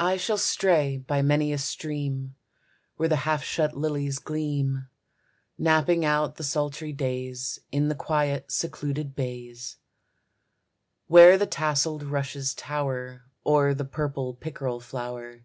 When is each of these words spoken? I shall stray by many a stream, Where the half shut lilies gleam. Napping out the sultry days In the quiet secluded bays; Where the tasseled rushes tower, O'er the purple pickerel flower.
I 0.00 0.16
shall 0.16 0.36
stray 0.36 0.96
by 0.96 1.22
many 1.22 1.52
a 1.52 1.58
stream, 1.58 2.34
Where 2.96 3.08
the 3.08 3.14
half 3.22 3.44
shut 3.44 3.76
lilies 3.76 4.18
gleam. 4.18 4.88
Napping 5.56 6.04
out 6.04 6.34
the 6.34 6.42
sultry 6.42 6.92
days 6.92 7.60
In 7.70 7.86
the 7.86 7.94
quiet 7.94 8.50
secluded 8.50 9.14
bays; 9.14 9.76
Where 11.06 11.38
the 11.38 11.46
tasseled 11.46 12.02
rushes 12.02 12.52
tower, 12.52 13.26
O'er 13.46 13.74
the 13.74 13.84
purple 13.84 14.34
pickerel 14.34 14.80
flower. 14.80 15.44